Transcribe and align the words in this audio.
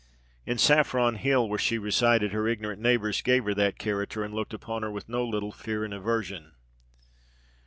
In 0.47 0.57
Saffron 0.57 1.13
Hill, 1.17 1.47
where 1.47 1.59
she 1.59 1.77
resided, 1.77 2.31
her 2.31 2.47
ignorant 2.47 2.81
neighbours 2.81 3.21
gave 3.21 3.43
her 3.43 3.53
that 3.53 3.77
character, 3.77 4.23
and 4.23 4.33
looked 4.33 4.51
upon 4.51 4.81
her 4.81 4.89
with 4.89 5.07
no 5.07 5.23
little 5.23 5.51
fear 5.51 5.85
and 5.85 5.93
aversion." 5.93 6.53